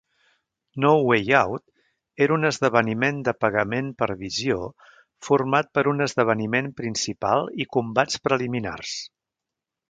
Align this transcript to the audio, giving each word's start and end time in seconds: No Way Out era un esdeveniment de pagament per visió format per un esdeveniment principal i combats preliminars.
No 0.83 0.91
Way 1.07 1.33
Out 1.39 2.21
era 2.25 2.33
un 2.37 2.49
esdeveniment 2.49 3.19
de 3.27 3.33
pagament 3.45 3.91
per 3.99 4.07
visió 4.23 4.57
format 5.29 5.71
per 5.79 5.85
un 5.93 6.07
esdeveniment 6.07 6.73
principal 6.81 7.47
i 7.65 7.69
combats 7.77 8.25
preliminars. 8.31 8.97